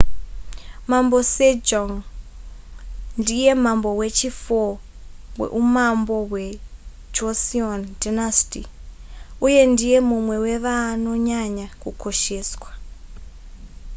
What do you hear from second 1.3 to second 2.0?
sejong